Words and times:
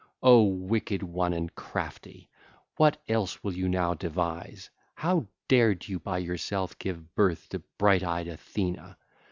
O 0.23 0.43
wicked 0.43 1.03
one 1.03 1.31
and 1.31 1.53
crafty! 1.53 2.27
What 2.77 2.99
else 3.07 3.43
will 3.43 3.53
you 3.53 3.69
now 3.69 3.93
devise? 3.93 4.71
How 4.95 5.27
dared 5.47 5.87
you 5.87 5.99
by 5.99 6.17
yourself 6.17 6.75
give 6.79 7.13
birth 7.13 7.49
to 7.49 7.59
bright 7.77 8.01
eyed 8.03 8.27
Athena? 8.27 8.97